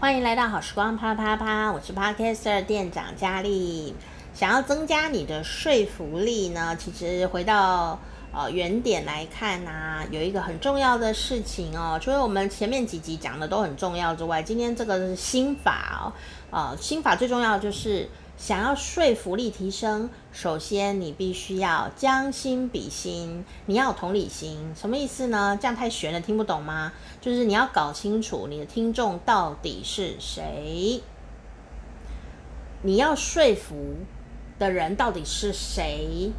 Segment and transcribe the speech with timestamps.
[0.00, 3.96] 欢迎来到好时光啪啪啪，我是 Podcaster 店长佳丽。
[4.32, 7.98] 想要增加你的说服力呢，其实回到
[8.32, 16.12] 呃原点来看啊，有一个很重要的事情哦，除了我们前面几集讲的都很重要之外，今天这个是心法哦，
[16.52, 18.08] 呃，心法最重要的就是。
[18.38, 25.58] 想要说服力提升，首先你必须要将心比心，你要有同理心，什么意思呢？
[25.60, 26.92] 这样太玄了，听不懂吗？
[27.20, 31.02] 就是你要搞清楚你的听众到底是谁，
[32.82, 33.96] 你要说服
[34.56, 36.30] 的人到底是谁。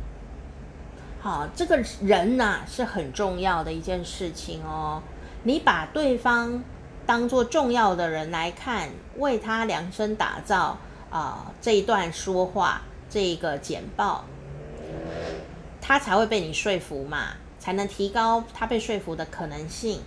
[1.19, 5.03] 好，这个人呐、是很重要的一件事情哦。
[5.43, 6.63] 你把对方
[7.05, 10.77] 当做重要的人来看，为他量身打造。
[11.09, 14.23] 啊、这一段说话，这一个简报，
[15.81, 20.01] 他才会被你说服嘛，才能提高他被说服的可能性。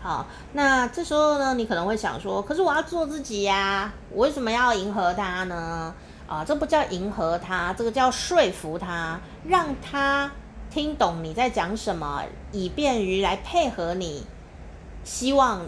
[0.00, 5.94] 好，那这时候呢，你可能会想说，可是我要做自己呀，我为什么要迎合他呢？
[6.26, 10.28] 啊，这不叫迎合他，这个叫说服他，让他
[10.70, 14.26] 听懂你在讲什么，以便于来配合你。
[15.04, 15.66] 希望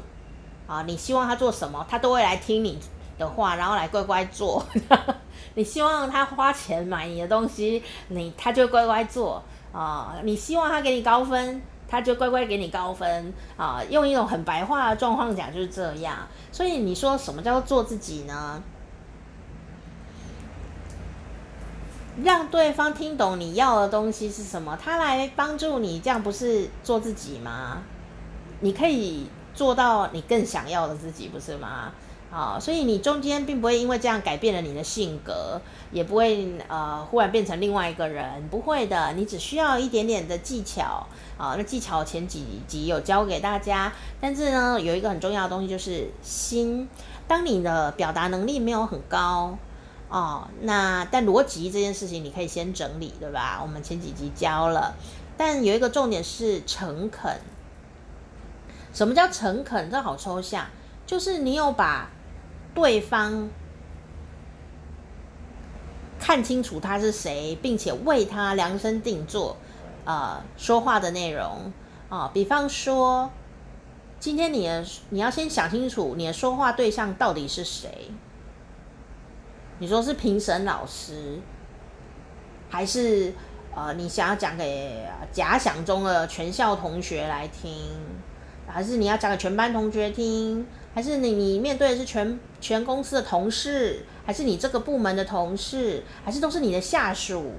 [0.67, 2.81] 啊，你希望他做什么，他都会来听你
[3.19, 4.65] 的话，然后来乖乖做。
[5.55, 16.17] 你希望他花钱买你的东西，你他就乖乖做啊、你希望他给你高分，他就乖乖给你高分啊、用一种很白话的状况讲就是这样。
[16.53, 18.63] 所以你说什么叫做做自己呢？
[22.23, 27.79] 让对方听懂你要的东西是什么，他来帮助你，这样不是做自己吗？
[28.61, 31.93] 你可以做到你更想要的自己，不是吗？
[32.35, 35.61] 啊，所以你中间并不会因为这样改变了你的性格，
[35.93, 41.07] 也不会呃忽然变成另外一个人，不会的，你只需要一点点的技巧
[41.39, 41.55] 啊。
[41.57, 46.89] 那技巧前几集有教给大家，但是呢，有一个很重要的东西就是心。
[47.29, 49.57] 当你的表达能力没有很高
[50.09, 53.61] 哦，那但逻辑这件事情你可以先整理，对吧？
[53.63, 54.97] 我们前几集教了，
[55.37, 57.39] 但有一个重点是诚恳。
[58.93, 59.89] 什么叫诚恳？
[59.89, 60.67] 这好抽象，
[61.07, 62.11] 就是你有把。
[62.75, 63.49] 对方
[66.19, 69.57] 看清楚他是谁，并且为他量身定做，
[70.05, 71.73] 呃，说话的内容
[72.09, 73.31] 啊、比方说，
[74.19, 78.11] 今天你的你要先想清楚你的说话对象到底是谁。
[79.79, 81.41] 你说是评审老师，
[82.71, 83.35] 还是
[83.75, 87.71] 呃你想要讲给假想中的全校同学来听？
[88.67, 90.67] 还是你要讲给全班同学听？
[90.95, 94.05] 还是你你面对的是全全公司的同事？
[94.25, 96.03] 还是你这个部门的同事？
[96.25, 97.53] 还是都是你的下属？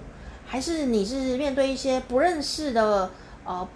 [0.45, 3.09] 还是你是面对一些不认识的
[3.43, 3.67] 呃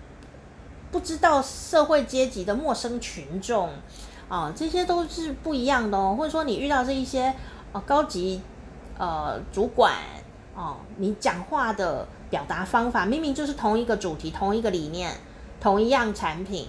[0.92, 3.70] 不知道社会阶级的陌生群众
[4.28, 4.54] 啊？
[4.56, 6.16] 这些都是不一样的哦。
[6.18, 7.34] 或者说你遇到这一些
[7.74, 8.42] 呃高级
[8.98, 9.94] 呃主管
[10.56, 15.12] 哦，你讲话的表达方法明明就是同一个主题、同一个理念、
[15.60, 16.68] 同一样产品。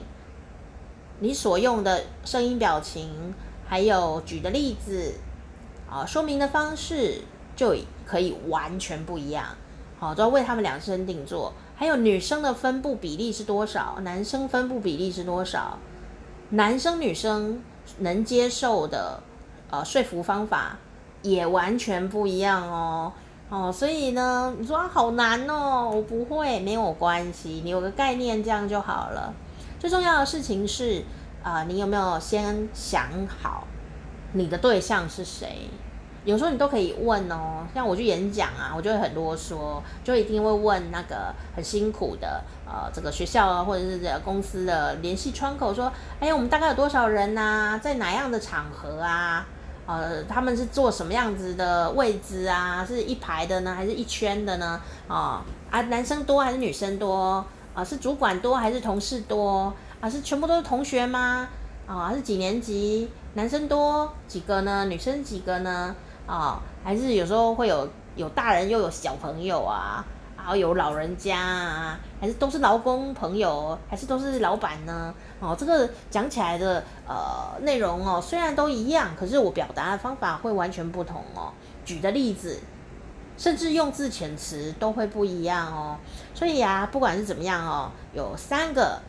[1.21, 3.35] 你所用的声音、表情，
[3.69, 5.15] 还有举的例子，
[5.89, 7.23] 啊，说明的方式
[7.55, 7.77] 就
[8.07, 9.45] 可以完全不一样。
[9.99, 11.53] 好，都要为他们量身定做。
[11.77, 13.99] 还有女生的分布比例是多少？
[14.01, 15.79] 男生分布比例是多少？
[16.51, 17.63] 男生女生
[17.99, 19.23] 能接受的
[19.71, 20.79] 呃说服方法
[21.21, 23.13] 也完全不一样哦。
[23.51, 29.35] 哦，所以呢，你说，好难哦，我不会，没有关系，你有个概念这样就好了。
[29.81, 31.03] 最重要的事情是，
[31.43, 33.67] 啊、你有没有先想好
[34.35, 35.71] 你的对象是谁？
[36.27, 37.67] 有时候你都可以问哦。
[37.75, 45.91] 像我去演讲啊，我就会很啰嗦，就一定会问那个很辛苦的呃这个学校啊，或者是这公司的联系窗口，说，
[46.21, 47.79] 哎，我们大概有多少人呐、啊？
[47.83, 49.47] 在哪样的场合啊？
[49.87, 52.85] 呃，他们是坐什么样子的位置啊？
[52.87, 54.79] 是一排的呢，还是一圈的呢？
[55.09, 57.43] 啊、啊，男生多还是女生多？
[57.73, 59.73] 啊，是主管多还是同事多？
[60.01, 61.49] 啊，是全部都是同学吗？
[61.87, 63.09] 啊，是几年级？
[63.35, 64.85] 男生多几个呢？
[64.87, 65.95] 女生几个呢？
[66.27, 70.05] 啊，还是有时候会有有大人又有小朋友啊，
[70.37, 75.15] 然后有老人家啊，还是都是劳工朋友，还是都是老板呢？
[75.39, 81.53] 哦，这个讲起来的呃内容哦，虽然都一样，可是我表达的方法会完全不同哦。
[81.85, 82.59] 举的例子。
[83.41, 85.97] 甚至用字遣词都会不一样哦，
[86.35, 89.01] 所以啊，不管是怎么样哦，有三个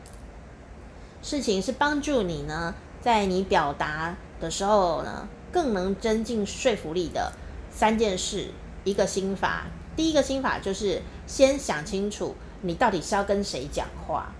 [1.22, 7.34] 事情是帮助你呢，在你表达的时候呢，更能增进说服力的
[7.70, 8.52] 三件事，
[8.86, 9.66] 一个心法。
[9.98, 14.32] 第一个心法就是先想清楚你到底是要跟谁讲话。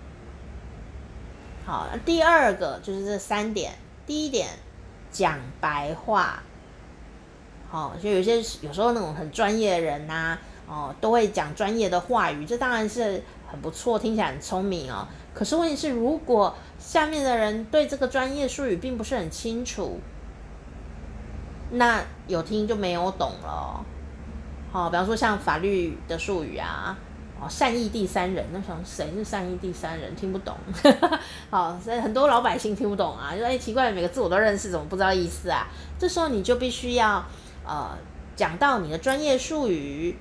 [1.66, 3.74] 好，第二个就是这三点。
[4.06, 4.48] 第一点，
[5.10, 6.42] 讲白话。
[7.72, 10.38] 哦，就有些有时候那种很专业的人呐、
[10.68, 15.08] 哦，都会讲专业的话语，这当然是很不错，听起来很聪明哦。
[15.32, 19.98] 可是问题是，如果下面的人对这个专业术语并不是很清楚，
[21.70, 23.82] 那有听就没有懂了。
[24.70, 26.94] 好、哦，比方说像法律的术语啊，
[27.40, 30.14] 哦，善意第三人，那想谁是善意第三人？
[30.14, 30.54] 听不懂。
[31.48, 35.66] 好，所以很多老百姓听不懂啊，就说哎，奇怪，每个字我都认识，怎么不知道意思啊？
[35.98, 37.24] 这时候你就必须要。
[37.64, 37.96] 呃，
[38.34, 40.18] 讲到你的专业术语，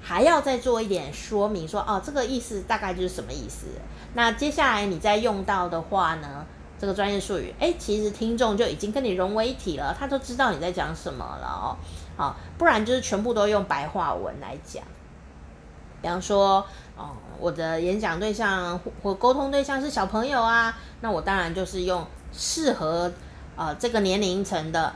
[0.00, 3.66] 还要再做一点说明说，哦，这个意思大概就是什么意思。
[4.14, 6.46] 那接下来你再用到的话呢，
[6.78, 11.76] 这个专业术语，哎，其实听众就已经跟你融为一体了，他都知道你在讲什么了哦。
[12.16, 14.84] 好，不然就是全部都用白话文来讲。
[16.00, 16.64] 比方说，
[16.96, 17.10] 哦，
[17.40, 23.12] 我的演讲对象或沟通对象是小朋友啊，那我当然就是用适合
[23.56, 24.94] 呃这个年龄层的。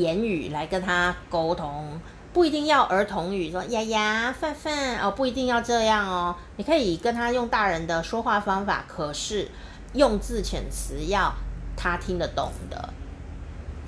[0.00, 2.00] 言语来跟他沟通，
[2.32, 6.36] 不一定要儿童语，说呀呀、范范哦，不一定要这样哦。
[6.56, 9.48] 你可以跟他用大人的说话方法，可是
[9.94, 11.32] 用字遣词要
[11.76, 12.90] 他听得懂的。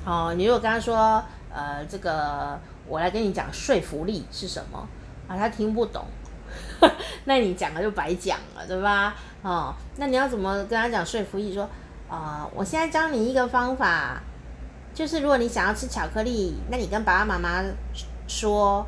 [0.05, 1.23] 哦，你如果跟他说，
[1.53, 4.89] 呃，这个我来跟你讲说服力是什么
[5.29, 6.05] 啊，他听不懂，
[7.25, 9.15] 那你讲了就白讲了，对吧？
[9.43, 11.53] 哦，那你要怎么跟他讲说服力？
[11.53, 11.65] 说
[12.09, 14.23] 啊、呃，我现在教你一个方法。
[14.99, 17.63] 就是如果你想要吃巧克力，那你跟爸爸妈妈
[18.27, 18.85] 说，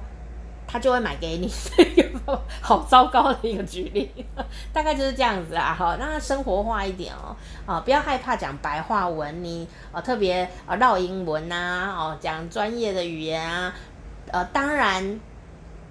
[0.66, 1.48] 他就会买给你。
[1.76, 4.10] 这个好糟糕的一个举例，
[4.74, 5.72] 大概就是这样子啊。
[5.72, 7.36] 好，让它生活化一点哦。
[7.64, 13.72] 啊，不要害怕讲白话文，你啊特别啊绕英文呐，哦讲专业的语言啊，
[14.32, 15.20] 呃当然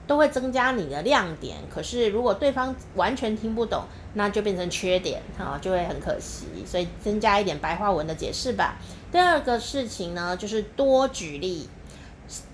[0.09, 1.57] 都会增加你的亮点。
[1.71, 3.83] 可是如果对方完全听不懂，
[4.15, 6.47] 那就变成缺点啊，就会很可惜。
[6.65, 8.79] 所以增加一点白话文的解释吧。
[9.11, 11.69] 第二个事情呢，就是多举例。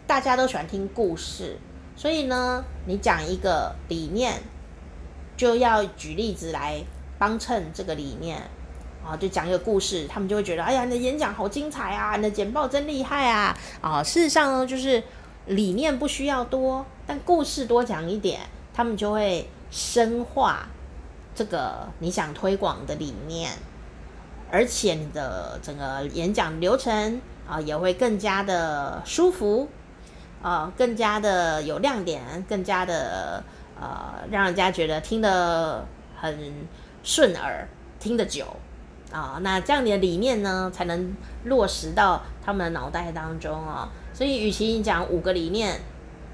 [0.05, 1.57] 大家都喜欢听故事，
[1.95, 4.33] 所以呢，你讲一个理念，
[5.37, 6.83] 就要举例子来
[7.17, 8.37] 帮衬这个理念
[9.03, 9.15] 啊。
[9.15, 13.57] 就讲一个故事，他们就会觉得，哎呀，你的演讲好精彩啊，你的简报真厉害啊。
[13.79, 15.01] 啊，事实上呢，就是
[15.47, 18.41] 理念不需要多，但故事多讲一点，
[18.73, 20.67] 他们就会深化
[21.35, 23.51] 这个你想推广的理念。
[24.51, 29.67] 而且你的整个演讲流程啊，也会更加的舒服，
[30.41, 33.43] 啊，更加的有亮点，更加的
[33.79, 36.67] 呃，让人家觉得听得很
[37.03, 37.67] 顺耳，
[37.99, 38.45] 听得久
[39.11, 39.39] 啊。
[39.41, 41.15] 那这样你的理念呢，才能
[41.45, 43.89] 落实到他们的脑袋当中啊。
[44.15, 45.81] 所以，与其你讲五个理念，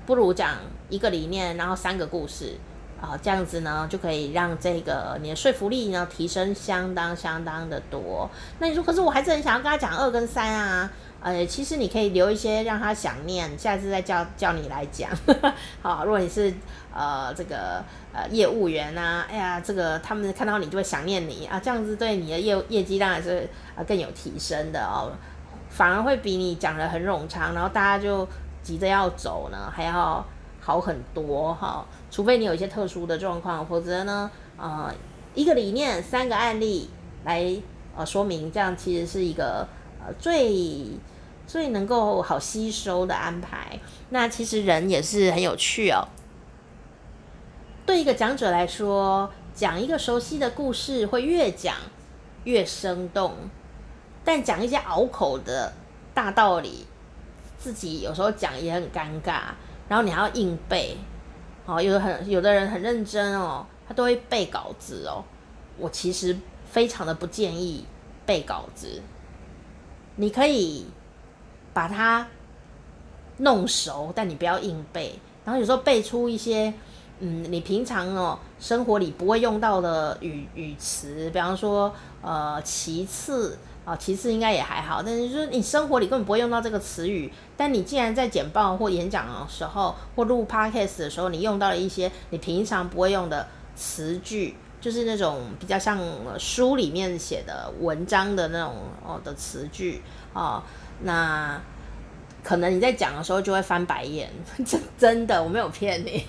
[0.06, 0.58] 不如讲
[0.88, 2.54] 一个理念，然后三个故事。
[3.02, 8.30] 啊，这样子呢，就可以让这个你的说服力呢提升相当相当的多。
[8.60, 10.88] 那你说，可是我还是很想要跟他讲二跟三啊。
[11.20, 15.10] 呃，其实你可以留一些让他想念，下次再叫叫你来讲。
[15.82, 16.54] 好，如果你是
[16.94, 25.12] 呃这个呃业务员啊，哎呀，这个他们看到你就会想念你啊，这样子对你的业业绩当然是呃更有提升的哦，
[25.72, 28.28] 反而会比你讲得很冗长，然后大家就
[28.62, 30.24] 急着要走呢，还要。
[30.64, 34.94] 好很多哈，除非你有一些特殊的状况，否则呢，呃，
[35.34, 36.88] 一个理念三个案例
[37.26, 37.60] 来
[37.98, 39.68] 呃说明，这样其实是一个
[40.00, 41.00] 呃最
[41.48, 43.80] 最能够好吸收的安排。
[44.12, 46.08] 那其实人也是很有趣哦。
[47.84, 51.76] 对一个讲者来说，讲一个熟悉的故事会越讲
[52.44, 53.34] 越生动，
[54.24, 55.74] 但讲一些拗口的
[56.14, 56.86] 大道理，
[57.58, 59.42] 自己有时候讲也很尴尬。
[59.90, 60.96] 然后你还要硬背，
[61.66, 65.24] 哦，有的很有的人很认真哦，他都会背稿子哦。
[65.78, 67.84] 我其实非常的不建议
[68.26, 69.02] 背稿子，
[70.16, 70.86] 你可以
[71.74, 72.26] 把它
[73.38, 75.20] 弄熟，但你不要硬背。
[75.44, 76.74] 然后有时候背出一些，
[77.20, 83.58] 嗯，你平常哦生活里不会用到的语语词，比方说呃，其次。
[83.92, 93.46] 啊，其次应该也还好，但是就是你生活里根本不会用到这个词语，但你既然在简报或演讲的时候，或录 podcast 的时候，你用到了一些你平常不会用的
[93.76, 96.00] 词句，就是那种比较像
[96.40, 100.64] 书里面写的文章的那种哦的词句哦，
[101.02, 101.62] 那
[102.42, 104.30] 可能你在讲的时候就会翻白眼，
[104.66, 106.26] 真真的我没有骗你。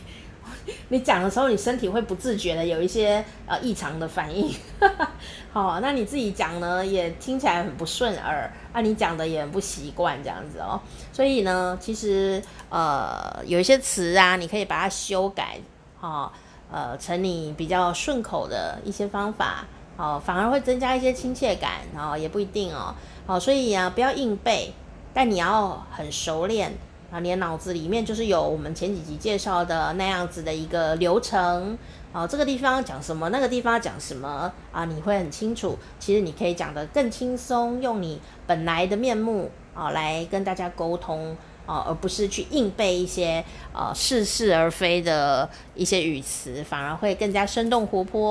[0.89, 4.55] 你讲的时候，你身体会不自觉的有一些呃异常的反应，
[5.53, 10.81] 好，那你自己讲呢也听起来很不顺耳，啊，你讲的也很不习惯这样子哦，
[11.13, 15.59] 所以呢，其实呃有一些词啊，你可以把它修改，
[16.01, 16.33] 哈，
[16.71, 19.65] 呃成你比较顺口的一些方法，
[19.97, 22.95] 好，反而会增加一些亲切感，哦，也不一定哦，
[23.27, 24.73] 好，所以啊，不要硬背，
[25.13, 26.73] 但你要很熟练
[27.13, 31.77] 啊，你的脑子里面就是有我们前几集介绍的那样子的一个流程，
[32.11, 35.79] 哦，这个地方讲什么，那个地方讲什么啊，你会很清楚。
[36.01, 41.37] 其实你可以讲得更轻松，用你本来的面目啊来跟大家沟通。
[41.65, 43.43] 啊，而不是去硬背一些
[43.73, 48.21] 呃似是而非的一些语词，反而会更加生动活泼。